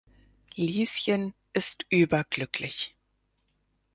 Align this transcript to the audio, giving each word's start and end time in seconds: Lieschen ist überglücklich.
Lieschen 0.57 1.35
ist 1.53 1.85
überglücklich. 1.89 2.95